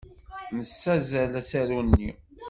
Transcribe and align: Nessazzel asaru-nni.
Nessazzel 0.55 1.31
asaru-nni. 1.41 2.09